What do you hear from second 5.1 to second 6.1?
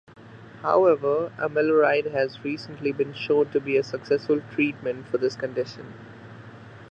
this condition.